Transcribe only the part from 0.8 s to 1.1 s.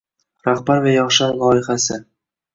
va